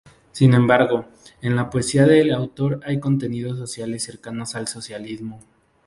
Sin 0.31 0.55
embargo, 0.55 1.05
en 1.43 1.55
la 1.55 1.69
poesía 1.69 2.07
del 2.07 2.33
autor 2.33 2.79
hay 2.87 2.99
contenidos 2.99 3.59
sociales 3.59 4.01
cercanos 4.01 4.55
al 4.55 4.67
socialismo. 4.67 5.39